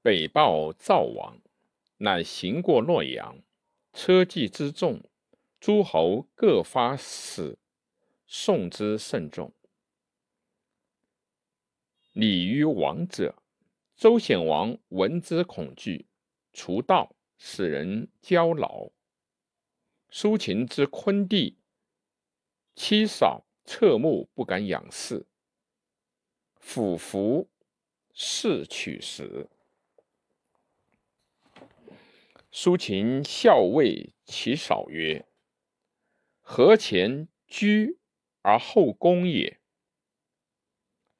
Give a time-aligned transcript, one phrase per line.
[0.00, 1.40] 北报赵王，
[1.96, 3.42] 乃行过洛阳，
[3.92, 5.02] 车骑之众，
[5.58, 7.58] 诸侯各发使
[8.24, 9.52] 送之甚重。
[12.12, 13.42] 礼于王者，
[13.96, 16.06] 周显王闻之恐惧，
[16.52, 18.90] 除道，使人交劳。
[20.10, 21.58] 苏秦之昆弟，
[22.76, 25.26] 妻少侧目，不敢仰视。
[26.54, 27.50] 俯伏
[28.14, 29.48] 视取食。
[32.50, 35.28] 苏秦笑谓其少曰
[36.40, 37.98] ：“何前居
[38.40, 39.60] 而后攻也？”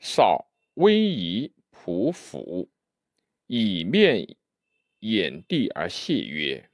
[0.00, 2.70] 少威仪匍匐，
[3.46, 4.36] 以面
[5.00, 6.70] 掩地而谢曰：“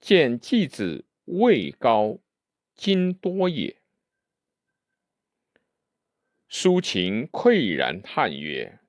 [0.00, 2.18] 见季子位高，
[2.74, 3.82] 今多也。”
[6.48, 8.80] 苏秦喟然叹曰：“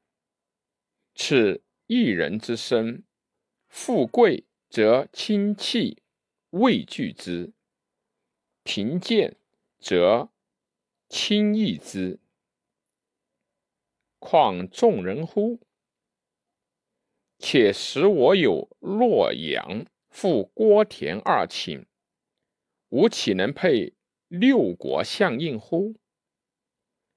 [1.13, 3.03] 此一人之身。”
[3.71, 6.03] 富贵则亲戚
[6.49, 7.53] 畏惧之，
[8.63, 9.37] 贫贱
[9.79, 10.29] 则
[11.07, 12.19] 轻易之，
[14.19, 15.61] 况众人乎？
[17.39, 21.85] 且使我有洛阳、复郭田二顷，
[22.89, 23.93] 吾岂能配
[24.27, 25.95] 六国相印乎？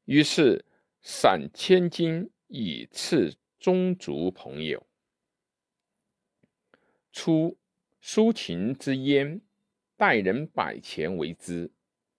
[0.04, 0.64] 于是
[1.02, 4.86] 散千金以赐宗族朋友。
[7.14, 7.56] 出，
[8.00, 9.40] 苏秦之焉，
[9.96, 11.70] 待人百钱为之，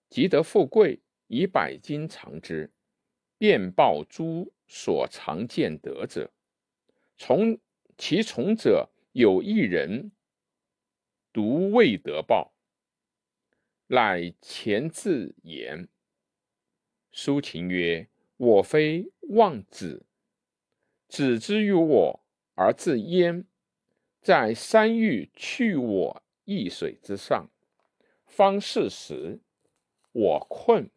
[0.10, 2.72] 即得富贵，以百金偿之，
[3.38, 6.32] 便报诸所常见得者。
[7.18, 7.60] 从
[7.98, 10.14] 其从者有一人，
[11.34, 12.54] 独未得报，
[13.88, 15.90] 乃前自言。
[17.12, 20.06] 苏秦曰：“我非望子，
[21.10, 23.46] 子之于我而自焉。”
[24.26, 27.48] 在山欲去我易水之上，
[28.26, 29.40] 方是时，
[30.14, 30.90] 我困，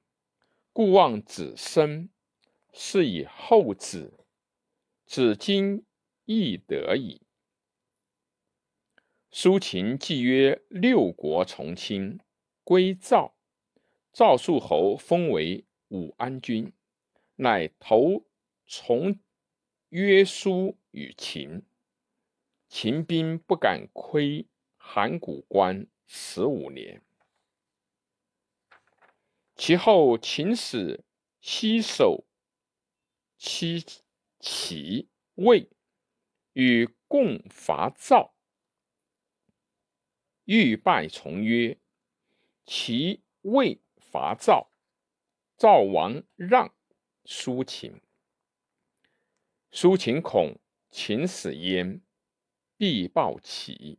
[0.72, 2.09] 故望子生，
[2.72, 4.25] 是以后子。
[5.05, 5.84] 子今
[6.25, 7.21] 亦得矣。
[9.31, 12.19] 苏秦既曰六国从亲，
[12.65, 13.34] 归赵，
[14.10, 16.72] 赵肃侯封为武安君，
[17.37, 18.25] 乃投
[18.66, 19.21] 从
[19.91, 21.68] 约书与秦。
[22.69, 24.47] 秦兵不敢窥
[24.77, 27.03] 函谷关十五年。
[29.56, 31.05] 其后，秦使
[31.41, 32.27] 西守
[33.37, 33.84] 七
[34.39, 35.71] 齐魏，
[36.53, 38.34] 与共伐赵，
[40.45, 41.81] 欲败从约。
[42.65, 44.71] 齐魏伐赵，
[45.57, 46.75] 赵王让
[47.25, 48.01] 苏秦。
[49.71, 52.03] 苏秦恐秦始焉。
[52.78, 53.99] 必报起，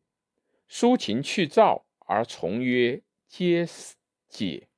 [0.69, 3.67] 苏秦去赵，而从曰皆
[4.29, 4.69] 解。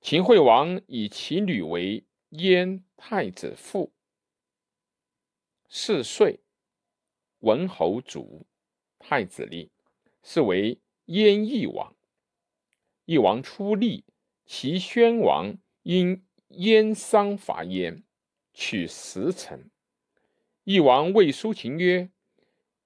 [0.00, 3.92] 秦惠王以其女为燕太子妇，
[5.68, 6.40] 四岁，
[7.38, 8.44] 文侯卒，
[8.98, 9.70] 太子立，
[10.24, 11.94] 是为燕翼王。
[13.04, 14.04] 翼王出立，
[14.44, 18.02] 齐宣王因燕商伐燕，
[18.52, 19.70] 取十城。
[20.64, 22.10] 翼王谓苏秦曰。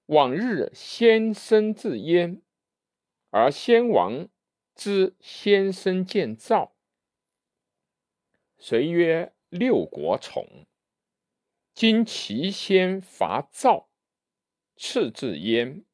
[0.09, 2.41] 往日先生自燕，
[3.29, 4.27] 而先王
[4.73, 6.73] 之先生见赵。
[8.57, 10.65] 遂曰：“六国宠。
[11.75, 13.89] 今齐先伐赵，
[14.75, 15.85] 次至燕，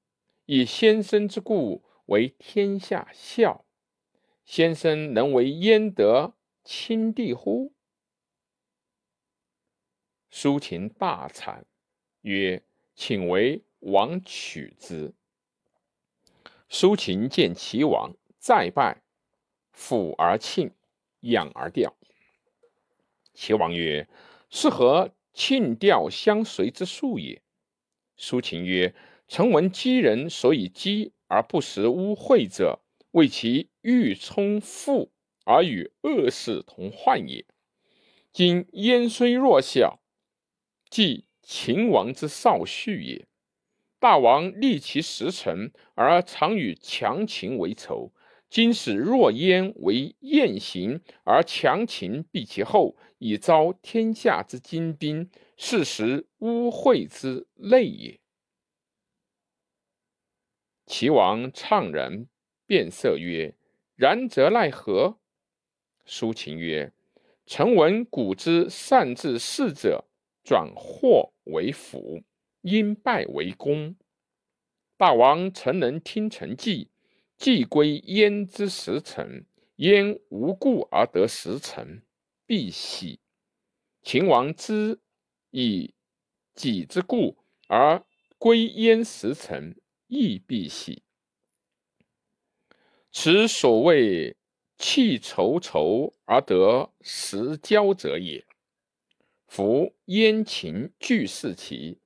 [0.45, 3.65] 以先生之故为天下笑。
[4.45, 7.73] 先生能为燕得亲弟乎？”
[10.31, 11.65] 苏秦大惨，
[12.21, 12.63] 曰
[12.95, 15.13] ：“请为。”王取之。
[16.69, 19.03] 苏秦见齐王，再拜，
[19.77, 20.71] 抚而庆，
[21.19, 21.95] 仰而吊。
[23.35, 24.09] 齐王曰
[24.49, 27.43] ：“是何庆吊相随之术也？”
[28.17, 28.95] 苏秦曰
[29.29, 32.79] ：“臣闻积人所以积而不食污秽者，
[33.11, 35.11] 为其欲充富
[35.43, 37.45] 而与恶事同患也。
[38.31, 39.99] 今燕虽弱小，
[40.89, 43.27] 即秦王之少婿也。”
[43.99, 48.11] 大王立其实臣，而常与强秦为仇。
[48.49, 58.19] 今使弱燕为燕行，而强秦避其后，以招天下之精兵，是时污秽之类也。
[60.85, 62.27] 齐王怅然，
[62.67, 63.55] 变色曰
[63.97, 65.17] ：“然则奈何？”
[66.05, 66.93] 苏秦曰
[67.47, 70.05] ：“臣闻古之善治事者，
[70.43, 72.21] 转祸为福，
[72.65, 73.95] 因败为功。
[74.97, 76.89] 大王曾能听臣计，
[77.37, 79.45] 计归燕之时臣，
[79.75, 82.01] 燕无故而得时臣，
[82.47, 83.19] 必喜。
[84.01, 84.99] 秦王之
[85.51, 85.93] 以
[86.55, 88.03] 己之故而
[88.39, 91.03] 归燕时臣，亦必喜。
[93.11, 94.35] 此所谓
[94.75, 98.43] 弃仇仇而得时交者也。
[99.45, 101.99] 夫燕秦俱是齐，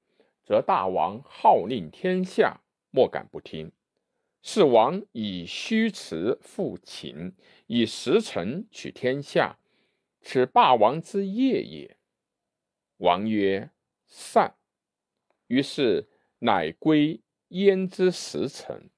[0.49, 2.61] 则大王号令天下。
[2.89, 3.71] 莫敢不听。
[4.41, 7.35] 是王以虚辞复秦，
[7.67, 9.59] 以实臣取天下，
[10.21, 11.97] 此霸王之业也。
[12.97, 13.69] 王曰
[14.07, 14.55] ：“善。”
[15.45, 16.09] 于是
[16.39, 18.89] 乃归焉之实臣。